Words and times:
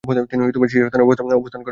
তিনি 0.29 0.41
শীর্ষস্থানে 0.71 1.03
অবস্থান 1.03 1.25
করেন। 1.25 1.69